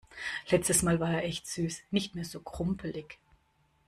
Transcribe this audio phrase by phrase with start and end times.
[0.49, 1.83] Letztes mal war er echt süß.
[1.91, 3.19] Nicht mehr so krumpelig.